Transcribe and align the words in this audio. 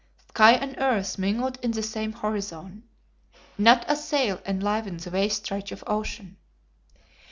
Sky 0.29 0.53
and 0.53 0.73
earth 0.79 1.19
mingled 1.19 1.59
in 1.63 1.69
the 1.69 1.83
same 1.83 2.11
horizon. 2.11 2.85
Not 3.55 3.85
a 3.87 3.95
sail 3.95 4.41
enlivened 4.47 5.01
the 5.01 5.11
vast 5.11 5.45
stretch 5.45 5.71
of 5.71 5.83
ocean. 5.85 6.37